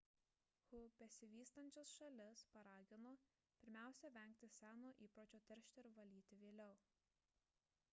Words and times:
hu 0.69 0.77
besivystančias 1.01 1.91
šalis 1.97 2.41
paragino 2.55 3.13
pirmiausia 3.61 4.11
vengti 4.17 4.51
seno 4.57 4.91
įpročio 5.09 5.43
teršti 5.49 5.83
ir 5.85 5.91
valyti 6.01 6.43
vėliau 6.47 6.77